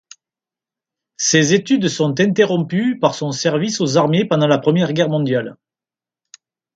[1.17, 5.57] Ses études sont interrompues par son service aux armées pendant la Première Guerre mondiale.